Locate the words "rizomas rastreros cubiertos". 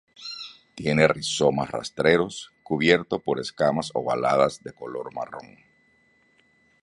1.07-3.21